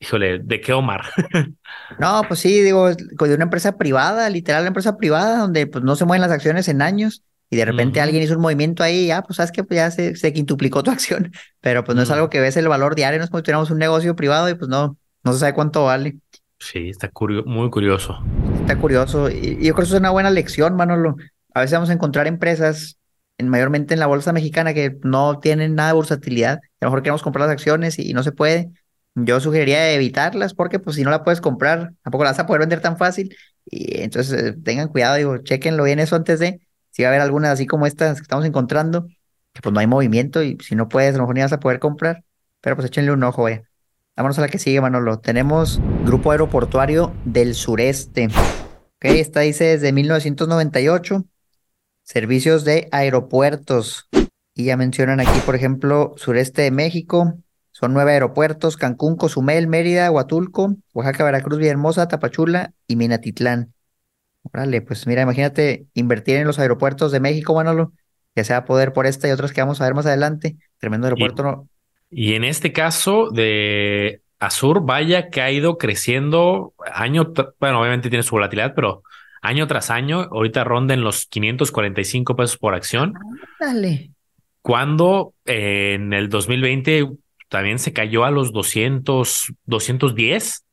[0.00, 1.02] Híjole, ¿de qué Omar?
[1.98, 5.96] no, pues sí, digo, de una empresa privada, literal, una empresa privada, donde pues no
[5.96, 9.22] se mueven las acciones en años y de repente alguien hizo un movimiento ahí, ya,
[9.22, 12.30] pues sabes que pues, ya se, se, quintuplicó tu acción, pero pues no es algo
[12.30, 14.68] que ves el valor diario, no es como si tuviéramos un negocio privado y pues
[14.68, 16.18] no, no se sabe cuánto vale.
[16.60, 17.10] Sí, está
[17.46, 18.18] muy curioso.
[18.60, 19.30] Está curioso.
[19.30, 21.16] Y yo creo que eso es una buena lección, Manolo.
[21.54, 22.97] a veces vamos a encontrar empresas,
[23.38, 26.58] en, mayormente en la bolsa mexicana, que no tienen nada de bursatilidad.
[26.80, 28.70] A lo mejor queremos comprar las acciones y, no se puede.
[29.14, 32.60] Yo sugeriría evitarlas porque pues si no la puedes comprar, tampoco la vas a poder
[32.60, 33.34] vender tan fácil.
[33.64, 37.22] Y entonces eh, tengan cuidado, digo, chequenlo bien eso antes de, si va a haber
[37.22, 39.06] algunas así como estas que estamos encontrando,
[39.52, 41.60] que pues no hay movimiento y si no puedes, a lo mejor ni vas a
[41.60, 42.24] poder comprar,
[42.60, 43.64] pero pues échenle un ojo, vaya.
[44.16, 45.20] Vámonos a la que sigue, Manolo.
[45.20, 48.26] Tenemos Grupo Aeroportuario del Sureste.
[48.26, 51.24] Ok, esta dice desde 1998
[52.08, 54.08] servicios de aeropuertos.
[54.54, 57.34] Y ya mencionan aquí, por ejemplo, sureste de México.
[57.70, 63.74] Son nueve aeropuertos, Cancún, Cozumel, Mérida, Huatulco, Oaxaca, Veracruz, Villahermosa, Tapachula y Minatitlán.
[64.42, 67.92] Órale, pues mira, imagínate invertir en los aeropuertos de México, Manolo,
[68.34, 70.56] que sea poder por esta y otras que vamos a ver más adelante.
[70.78, 71.68] Tremendo aeropuerto.
[72.10, 78.08] Y, y en este caso de Azur, vaya que ha ido creciendo año, bueno, obviamente
[78.08, 79.02] tiene su volatilidad, pero
[79.48, 83.14] año tras año, ahorita ronda en los 545 pesos por acción.
[83.58, 84.10] Dale.
[84.62, 87.08] Cuando eh, en el 2020
[87.48, 90.64] también se cayó a los 200, 210,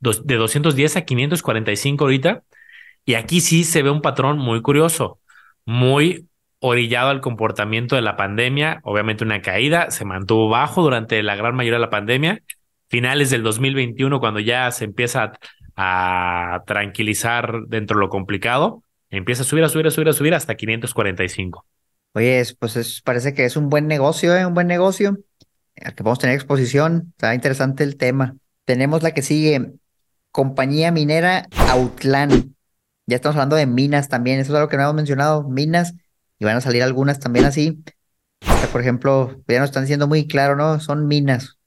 [0.00, 2.42] de 210 a 545 ahorita.
[3.04, 5.18] Y aquí sí se ve un patrón muy curioso,
[5.66, 6.26] muy
[6.60, 11.54] orillado al comportamiento de la pandemia, obviamente una caída, se mantuvo bajo durante la gran
[11.54, 12.40] mayoría de la pandemia,
[12.88, 15.32] finales del 2021 cuando ya se empieza
[15.76, 20.34] a tranquilizar dentro de lo complicado, empieza a subir, a subir, a subir, a subir
[20.34, 21.66] hasta 545.
[22.14, 24.46] Oye, pues es, parece que es un buen negocio, ¿eh?
[24.46, 25.18] un buen negocio,
[25.80, 28.36] al que podemos tener exposición, está interesante el tema.
[28.64, 29.72] Tenemos la que sigue,
[30.30, 32.54] compañía minera Outland.
[33.06, 35.94] Ya estamos hablando de minas también, eso es algo que no hemos mencionado, minas,
[36.38, 37.82] y van a salir algunas también así.
[38.70, 40.78] por ejemplo, ya nos están diciendo muy claro, ¿no?
[40.80, 41.58] Son minas,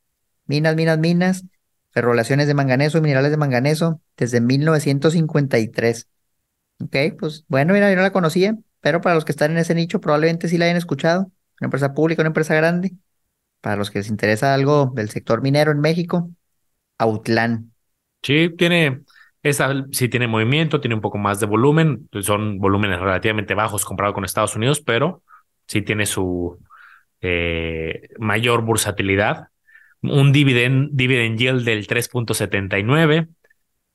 [0.45, 1.43] minas, minas, minas
[1.97, 6.07] ferrolaciones de manganeso y minerales de manganeso desde 1953.
[6.79, 9.73] Ok, pues bueno, mira, yo no la conocía, pero para los que están en ese
[9.73, 11.31] nicho probablemente sí la hayan escuchado.
[11.59, 12.93] Una empresa pública, una empresa grande.
[13.61, 16.29] Para los que les interesa algo del sector minero en México,
[16.99, 17.73] Outlan.
[18.21, 19.01] Sí, tiene,
[19.41, 24.13] esa sí tiene movimiento, tiene un poco más de volumen, son volúmenes relativamente bajos comparado
[24.13, 25.23] con Estados Unidos, pero
[25.65, 26.59] sí tiene su
[27.21, 29.47] eh, mayor bursatilidad
[30.01, 33.27] un dividend, dividend yield del 3.79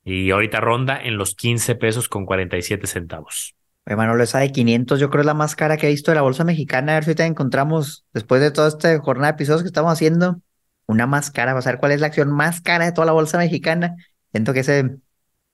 [0.03, 3.55] y ahorita ronda en los 15 pesos con 47 centavos.
[3.85, 6.21] Manolo, esa de 500 yo creo es la más cara que he visto de la
[6.21, 6.93] bolsa mexicana.
[6.93, 10.41] A ver si te encontramos, después de toda esta jornada de episodios que estamos haciendo,
[10.85, 11.53] una más cara.
[11.53, 13.95] Vamos a ver cuál es la acción más cara de toda la bolsa mexicana.
[14.31, 14.97] Siento que ese...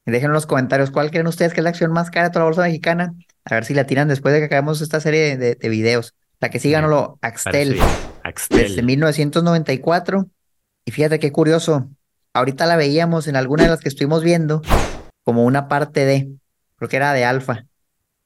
[0.05, 2.41] Dejen en los comentarios cuál creen ustedes que es la acción más cara de toda
[2.41, 3.13] la bolsa mexicana.
[3.45, 6.15] A ver si la tiran después de que acabemos esta serie de, de videos.
[6.39, 7.79] La que siga, lo Axtel.
[8.23, 8.69] Axtel.
[8.69, 10.27] Desde 1994
[10.89, 11.87] y fíjate qué curioso,
[12.33, 14.63] ahorita la veíamos en alguna de las que estuvimos viendo
[15.23, 16.31] como una parte de,
[16.77, 17.67] creo que era de alfa,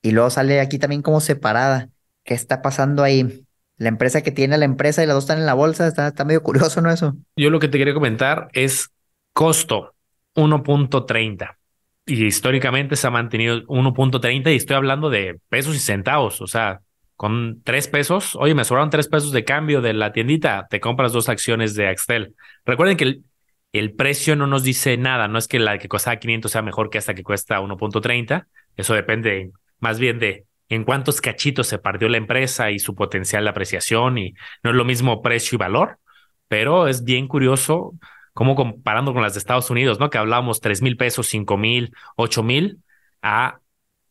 [0.02, 1.90] y luego sale aquí también como separada.
[2.24, 3.44] ¿Qué está pasando ahí?
[3.76, 6.24] La empresa que tiene la empresa y las dos están en la bolsa, está, está
[6.24, 6.90] medio curioso, ¿no?
[6.90, 7.18] Eso.
[7.36, 8.92] Yo lo que te quería comentar es
[9.34, 9.94] costo
[10.36, 11.58] 1.30
[12.06, 16.80] y históricamente se ha mantenido 1.30 y estoy hablando de pesos y centavos, o sea,
[17.16, 21.14] con tres pesos, oye, me sobraron tres pesos de cambio de la tiendita, te compras
[21.14, 22.36] dos acciones de Axtel.
[22.66, 23.24] Recuerden que el,
[23.72, 26.90] el precio no nos dice nada, no es que la que costaba 500 sea mejor
[26.90, 32.10] que esta que cuesta 1.30, eso depende más bien de en cuántos cachitos se partió
[32.10, 36.00] la empresa y su potencial de apreciación y no es lo mismo precio y valor,
[36.48, 37.94] pero es bien curioso
[38.34, 40.10] cómo comparando con las de Estados Unidos, ¿no?
[40.10, 42.80] Que hablábamos tres mil pesos, cinco mil, ocho mil
[43.22, 43.60] a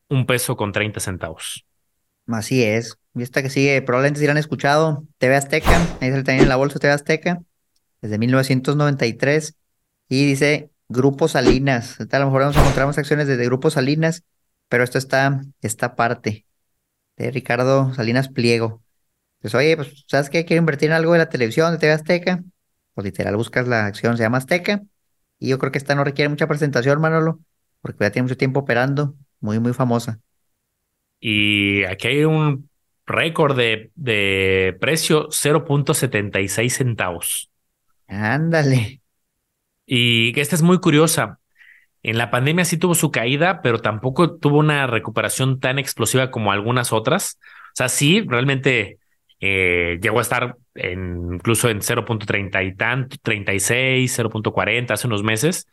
[0.09, 1.65] un peso con 30 centavos.
[2.27, 2.97] Así es.
[3.15, 6.45] Y esta que sigue, probablemente si la han escuchado, TV Azteca, ahí se le también
[6.45, 7.43] en la bolsa TV Azteca,
[8.01, 9.55] desde 1993,
[10.09, 11.99] y dice Grupo Salinas.
[12.01, 14.23] A lo mejor encontrar más acciones desde Grupo Salinas,
[14.69, 16.47] pero esto está, esta parte
[17.17, 18.83] de Ricardo Salinas Pliego.
[19.41, 20.45] Pues oye, pues, ¿sabes qué?
[20.45, 22.43] Quiero invertir en algo de la televisión, de TV Azteca.
[22.95, 24.83] Pues literal, buscas la acción, se llama Azteca.
[25.39, 27.41] Y yo creo que esta no requiere mucha presentación, Manolo,
[27.81, 30.21] porque ya tiene mucho tiempo operando, muy, muy famosa.
[31.25, 32.69] Y aquí hay un
[33.07, 37.49] récord de, de precio 0.76 centavos.
[38.09, 39.01] Ándale.
[39.87, 41.39] Y esta es muy curiosa.
[42.03, 46.51] En la pandemia sí tuvo su caída, pero tampoco tuvo una recuperación tan explosiva como
[46.51, 47.39] algunas otras.
[47.69, 48.99] O sea, sí, realmente
[49.39, 55.69] eh, llegó a estar en, incluso en 0.30 y tanto, 36, 0.40 hace unos meses,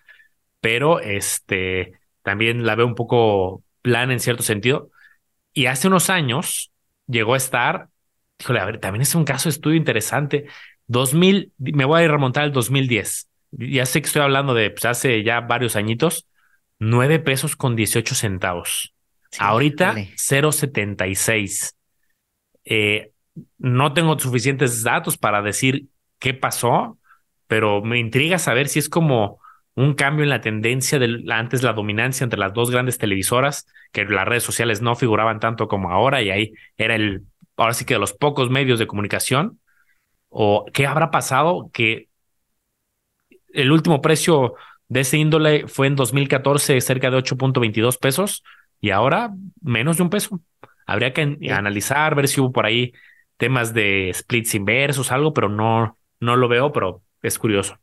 [0.62, 4.92] pero este también la veo un poco plan en cierto sentido.
[5.54, 6.72] Y hace unos años
[7.08, 7.90] llegó a estar,
[8.40, 10.46] híjole, a ver, también es un caso de estudio interesante.
[10.88, 13.28] 2000, me voy a remontar al 2010.
[13.52, 16.28] Ya sé que estoy hablando de pues, hace ya varios añitos,
[16.78, 18.94] nueve pesos con 18 centavos.
[19.38, 21.74] Ahorita 0.76.
[22.66, 23.12] Eh,
[23.58, 25.86] no tengo suficientes datos para decir
[26.20, 26.98] qué pasó,
[27.48, 29.40] pero me intriga saber si es como
[29.80, 34.04] un cambio en la tendencia de antes la dominancia entre las dos grandes televisoras, que
[34.04, 37.24] las redes sociales no figuraban tanto como ahora y ahí era el,
[37.56, 39.60] ahora sí que de los pocos medios de comunicación,
[40.28, 42.10] o qué habrá pasado que
[43.54, 44.56] el último precio
[44.90, 48.44] de ese índole fue en 2014 cerca de 8.22 pesos
[48.82, 50.42] y ahora menos de un peso.
[50.86, 52.92] Habría que analizar, ver si hubo por ahí
[53.38, 57.80] temas de splits inversos, algo, pero no, no lo veo, pero es curioso.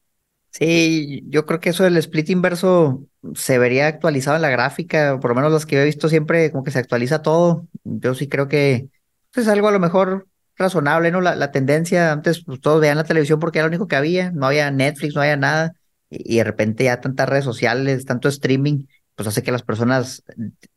[0.59, 5.31] Sí, yo creo que eso del split inverso se vería actualizado en la gráfica, por
[5.31, 7.67] lo menos las que he visto siempre como que se actualiza todo.
[7.85, 8.89] Yo sí creo que
[9.35, 11.21] es algo a lo mejor razonable, ¿no?
[11.21, 14.47] La, tendencia, antes pues, todos veían la televisión porque era lo único que había, no
[14.47, 15.75] había Netflix, no había nada,
[16.09, 20.23] y, de repente ya tantas redes sociales, tanto streaming, pues hace que las personas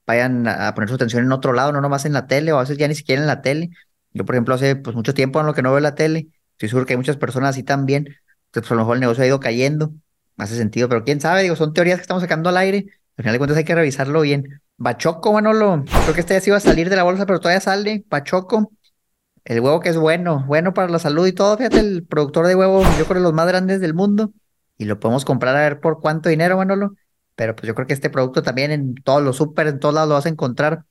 [0.05, 2.61] vayan a poner su atención en otro lado, no nomás en la tele, o a
[2.61, 3.69] veces ya ni siquiera en la tele.
[4.11, 6.67] Yo, por ejemplo, hace pues mucho tiempo en lo que no veo la tele, estoy
[6.67, 9.39] seguro que hay muchas personas así también, pues, a lo mejor el negocio ha ido
[9.39, 9.93] cayendo,
[10.37, 12.85] hace sentido, pero quién sabe, digo, son teorías que estamos sacando al aire,
[13.17, 14.61] al final de cuentas hay que revisarlo bien.
[14.77, 17.39] Bachoco, bueno, lo, creo que este ya se iba a salir de la bolsa, pero
[17.39, 18.71] todavía sale, Bachoco,
[19.49, 21.57] el huevo que es bueno, bueno para la salud y todo.
[21.57, 24.31] Fíjate, el productor de huevo, yo creo, los más grandes del mundo.
[24.77, 26.95] Y lo podemos comprar a ver por cuánto dinero, Manolo.
[27.35, 30.09] Pero pues yo creo que este producto también en todos los súper, en todos lados
[30.09, 30.83] lo vas a encontrar.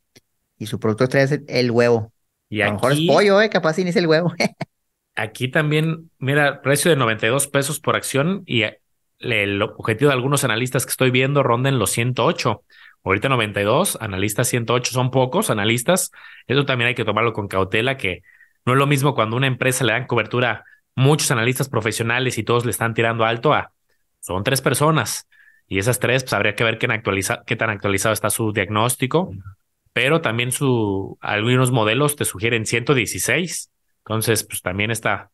[0.58, 2.12] Y su producto estrella es el huevo.
[2.48, 3.48] Y a lo mejor es pollo, ¿eh?
[3.48, 4.32] Capaz ni es el huevo.
[5.18, 8.62] aquí también, mira, precio de 92 pesos por acción y
[9.18, 12.62] el objetivo de algunos analistas que estoy viendo ronda en los 108.
[13.04, 16.10] Ahorita 92, analistas 108 son pocos analistas.
[16.46, 18.22] Eso también hay que tomarlo con cautela, que
[18.64, 22.64] no es lo mismo cuando una empresa le dan cobertura muchos analistas profesionales y todos
[22.64, 23.72] le están tirando alto a
[24.20, 25.28] son tres personas
[25.68, 26.88] y esas tres pues habría que ver qué,
[27.46, 29.30] qué tan actualizado está su diagnóstico,
[29.92, 33.70] pero también su algunos modelos te sugieren 116,
[34.08, 35.30] entonces pues también está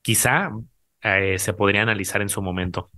[0.00, 0.50] quizá
[1.02, 2.90] eh, se podría analizar en su momento.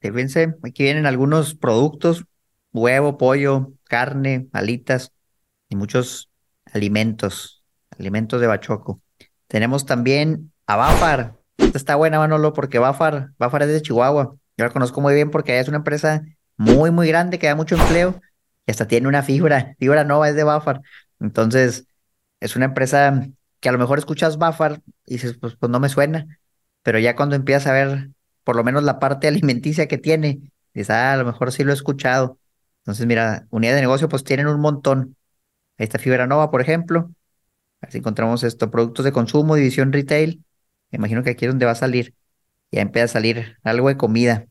[0.00, 2.24] Fíjense, aquí vienen algunos productos,
[2.72, 5.12] huevo, pollo, carne, alitas
[5.68, 6.30] y muchos
[6.72, 7.62] alimentos,
[7.96, 9.00] alimentos de bachoco.
[9.46, 11.36] Tenemos también a Bafar.
[11.56, 14.34] Esta está buena, Manolo, porque Bafar, Bafar es de Chihuahua.
[14.56, 16.22] Yo la conozco muy bien porque es una empresa
[16.56, 18.20] muy, muy grande que da mucho empleo
[18.66, 19.74] y hasta tiene una fibra.
[19.78, 20.82] Fibra Nova es de Bafar.
[21.20, 21.86] Entonces,
[22.40, 23.28] es una empresa
[23.64, 26.38] que a lo mejor escuchas Bafar y dices, pues, pues no me suena.
[26.82, 28.10] Pero ya cuando empiezas a ver
[28.44, 31.70] por lo menos la parte alimenticia que tiene, dices, ah, a lo mejor sí lo
[31.70, 32.38] he escuchado.
[32.80, 35.16] Entonces, mira, unidad de negocio, pues tienen un montón.
[35.78, 37.10] Ahí está Fibra Nova, por ejemplo.
[37.80, 40.44] Así encontramos esto, productos de consumo, división retail.
[40.90, 42.14] Me imagino que aquí es donde va a salir.
[42.70, 44.46] Ya empieza a salir algo de comida.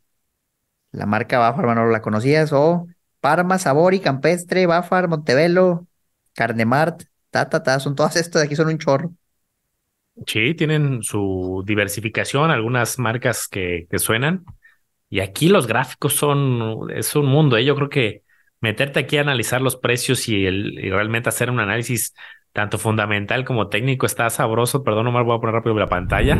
[0.92, 2.52] La marca Bafar, hermano, ¿la conocías?
[2.52, 2.88] O
[3.22, 5.86] Parma, Sabor y Campestre, Bafar, Montevelo,
[6.34, 9.12] Carnemart, ta, ta, ta, son todas estas de aquí, son un chorro.
[10.28, 14.46] Sí, tienen su diversificación, algunas marcas que, que suenan.
[15.10, 17.58] Y aquí los gráficos son, es un mundo.
[17.58, 17.66] ¿eh?
[17.66, 18.22] Yo creo que
[18.62, 22.14] meterte aquí a analizar los precios y, el, y realmente hacer un análisis
[22.52, 24.84] tanto fundamental como técnico está sabroso.
[24.84, 26.40] Perdón, Omar, voy a poner rápido la pantalla.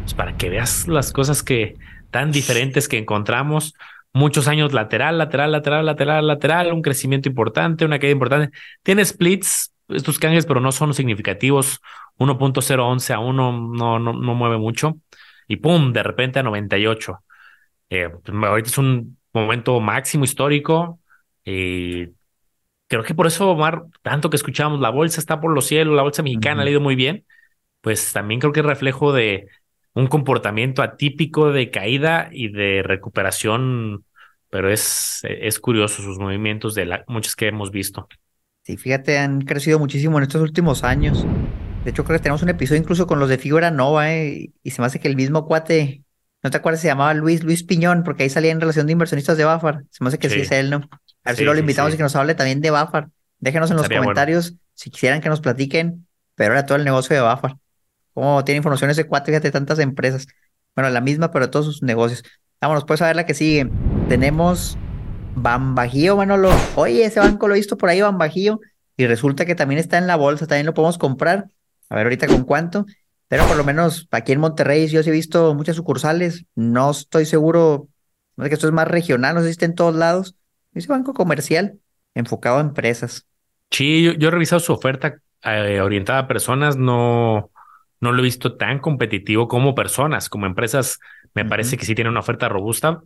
[0.00, 1.76] Pues para que veas las cosas que
[2.10, 3.74] tan diferentes que encontramos.
[4.12, 8.56] Muchos años lateral, lateral, lateral, lateral, lateral, un crecimiento importante, una caída importante.
[8.82, 11.80] Tiene splits, estos canjes, pero no son significativos.
[12.18, 14.96] 1.011 a 1 no, no, no mueve mucho.
[15.48, 17.18] Y pum, de repente a 98.
[17.90, 21.00] Eh, pues, ahorita es un momento máximo histórico.
[21.44, 22.06] Y
[22.88, 26.02] creo que por eso, Omar, tanto que escuchamos, la bolsa está por los cielos, la
[26.02, 27.26] bolsa mexicana ha ido muy bien,
[27.80, 29.48] pues también creo que es reflejo de
[29.94, 34.04] un comportamiento atípico de caída y de recuperación,
[34.50, 38.08] pero es, es curioso sus movimientos de la, muchos que hemos visto.
[38.62, 41.26] Sí, fíjate, han crecido muchísimo en estos últimos años.
[41.84, 44.50] De hecho, creo que tenemos un episodio incluso con los de Figura Nova, ¿eh?
[44.62, 46.04] y se me hace que el mismo cuate,
[46.42, 46.80] ¿no te acuerdas?
[46.80, 49.82] Se llamaba Luis, Luis Piñón, porque ahí salía en relación de inversionistas de Bafar.
[49.90, 50.88] Se me hace que sí es él, ¿no?
[51.24, 53.08] A ver si lo invitamos y que nos hable también de Bafar.
[53.40, 56.06] Déjenos en los comentarios si quisieran que nos platiquen,
[56.36, 57.56] pero era todo el negocio de Bafar.
[58.14, 60.28] Cómo tiene información ese cuate de tantas empresas.
[60.76, 62.22] Bueno, la misma, pero todos sus negocios.
[62.60, 63.68] Vámonos, pues a ver la que sigue.
[64.08, 64.78] Tenemos
[65.34, 66.50] Bambajío, Manolo.
[66.76, 68.60] Oye, ese banco lo he visto por ahí, Bambajío.
[68.96, 71.48] Y resulta que también está en la bolsa, también lo podemos comprar.
[71.88, 72.86] A ver ahorita con cuánto.
[73.28, 76.44] Pero por lo menos aquí en Monterrey yo sí he visto muchas sucursales.
[76.54, 77.88] No estoy seguro,
[78.36, 80.36] no sé que esto es más regional, no sé si está en todos lados
[80.74, 81.78] ese banco comercial
[82.14, 83.26] enfocado a empresas.
[83.70, 87.50] Sí, yo, he revisado su oferta eh, orientada a personas, no,
[88.00, 90.98] no lo he visto tan competitivo como personas, como empresas,
[91.34, 93.02] me parece que sí tiene una oferta robusta.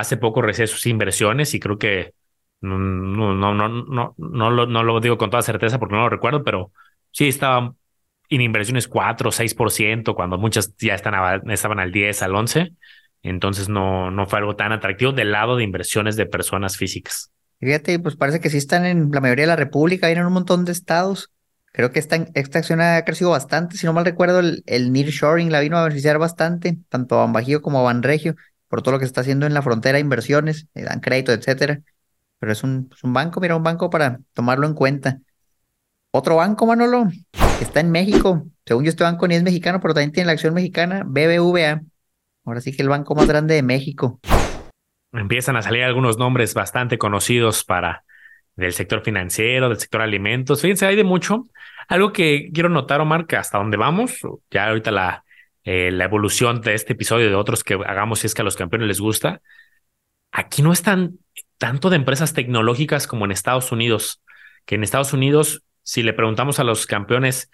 [0.00, 2.12] Hace poco recibí sus inversiones y creo que
[2.60, 6.08] No, no, no, no, no, lo, no lo digo con toda certeza porque no lo
[6.10, 6.72] recuerdo, pero
[7.12, 7.74] sí estaba
[8.28, 12.72] en inversiones 4 o 6%, cuando muchas ya están, estaban al 10, al 11.
[13.22, 17.30] Entonces no, no fue algo tan atractivo del lado de inversiones de personas físicas.
[17.60, 20.64] Fíjate, pues parece que sí están en la mayoría de la República, en un montón
[20.64, 21.30] de estados.
[21.72, 23.76] Creo que esta, esta acción ha crecido bastante.
[23.76, 27.62] Si no mal recuerdo, el, el nearshoring la vino a beneficiar bastante, tanto a Bajío
[27.62, 28.36] como a Banregio,
[28.68, 31.80] por todo lo que se está haciendo en la frontera, inversiones, dan crédito, etcétera.
[32.38, 35.18] Pero es un, es un banco, mira, un banco para tomarlo en cuenta.
[36.10, 37.08] Otro banco, Manolo,
[37.58, 38.46] que está en México.
[38.64, 41.82] Según yo, este banco ni es mexicano, pero también tiene la acción mexicana, BBVA.
[42.44, 44.20] Ahora sí que el banco más grande de México.
[45.12, 48.04] Empiezan a salir algunos nombres bastante conocidos para
[48.54, 50.62] del sector financiero, del sector alimentos.
[50.62, 51.46] Fíjense, hay de mucho.
[51.88, 55.24] Algo que quiero notar, Omar, que hasta dónde vamos, ya ahorita la,
[55.66, 58.44] eh, la evolución de este episodio y de otros que hagamos si es que a
[58.46, 59.42] los campeones les gusta.
[60.32, 61.18] Aquí no están
[61.58, 64.22] tanto de empresas tecnológicas como en Estados Unidos,
[64.64, 67.50] que en Estados Unidos si le preguntamos a los campeones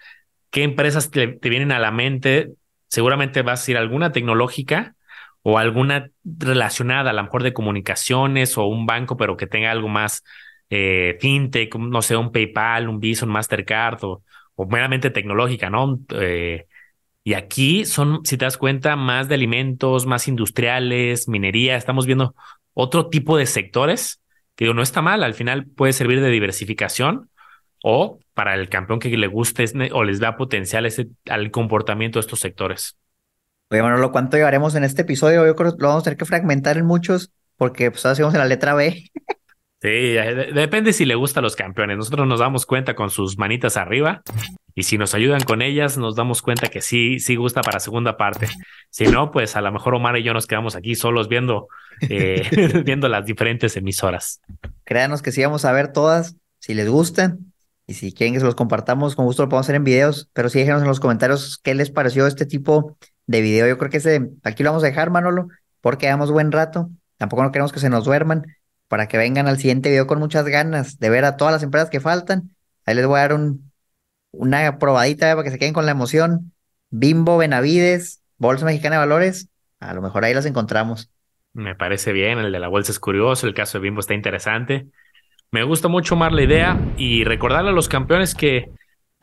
[0.51, 2.55] qué empresas te, vienen a la mente,
[2.89, 4.97] seguramente vas a decir alguna tecnológica
[5.43, 9.89] o alguna relacionada, a lo mejor de comunicaciones o un banco, pero que tenga algo
[9.89, 10.25] más
[10.71, 14.23] eh, fintech, no sé, un PayPal, un Visa, un Mastercard o,
[14.71, 16.01] meramente tecnológica, ¿no?
[16.11, 16.67] Eh,
[17.25, 22.35] y aquí son, si te das cuenta, más de alimentos, más industriales, minería, estamos viendo
[22.75, 24.21] otro tipo de sectores
[24.57, 27.31] que no está mal, al final puede servir de diversificación
[27.83, 32.21] o para el campeón que le guste o les da potencial ese, al comportamiento de
[32.21, 32.97] estos sectores.
[33.71, 35.47] Oye, Manolo, ¿cuánto llevaremos en este episodio?
[35.47, 38.39] Yo creo que lo vamos a tener que fragmentar en muchos, porque pues ahora en
[38.39, 39.11] la letra B.
[39.83, 39.89] Sí,
[40.55, 41.97] depende si le gusta los campeones.
[41.97, 44.23] Nosotros nos damos cuenta con sus manitas arriba
[44.77, 48.17] y si nos ayudan con ellas, nos damos cuenta que sí, sí gusta para segunda
[48.17, 48.47] parte.
[48.91, 51.67] Si no, pues a lo mejor Omar y yo nos quedamos aquí solos viendo,
[52.09, 54.41] eh, viendo las diferentes emisoras.
[54.85, 57.53] Créanos que sí vamos a ver todas, si les gustan,
[57.89, 60.49] y si quieren que se los compartamos, con gusto lo podemos hacer en videos, pero
[60.49, 63.67] sí déjenos en los comentarios qué les pareció este tipo de video.
[63.67, 65.49] Yo creo que ese, aquí lo vamos a dejar, Manolo,
[65.81, 66.89] porque damos buen rato.
[67.17, 68.47] Tampoco no queremos que se nos duerman,
[68.93, 71.89] para que vengan al siguiente video con muchas ganas de ver a todas las empresas
[71.89, 72.55] que faltan.
[72.85, 73.73] Ahí les voy a dar un,
[74.33, 76.53] una probadita para que se queden con la emoción.
[76.91, 79.49] Bimbo, Benavides, Bolsa Mexicana de Valores,
[79.81, 81.09] a lo mejor ahí las encontramos.
[81.55, 84.89] Me parece bien, el de la bolsa es curioso, el caso de Bimbo está interesante.
[85.51, 88.73] Me gusta mucho más la idea y recordarle a los campeones que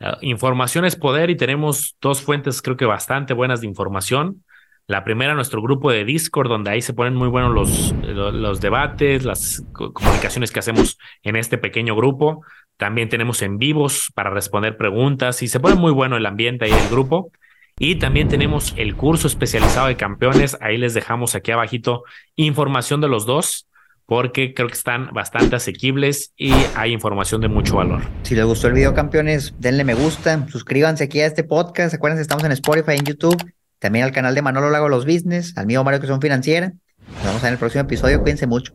[0.00, 4.42] ah, información es poder y tenemos dos fuentes creo que bastante buenas de información.
[4.90, 9.24] La primera, nuestro grupo de Discord, donde ahí se ponen muy buenos los, los debates,
[9.24, 12.44] las comunicaciones que hacemos en este pequeño grupo.
[12.76, 16.72] También tenemos en vivos para responder preguntas y se pone muy bueno el ambiente ahí
[16.72, 17.30] del grupo.
[17.78, 20.58] Y también tenemos el curso especializado de campeones.
[20.60, 22.02] Ahí les dejamos aquí abajito
[22.34, 23.68] información de los dos
[24.06, 28.02] porque creo que están bastante asequibles y hay información de mucho valor.
[28.24, 31.94] Si les gustó el video, campeones, denle me gusta, suscríbanse aquí a este podcast.
[31.94, 33.40] Acuérdense, estamos en Spotify, en YouTube,
[33.80, 36.72] también al canal de Manolo Lago Los Business, al mío Mario que son financiera.
[37.16, 38.20] Nos vemos en el próximo episodio.
[38.20, 38.74] Cuídense mucho.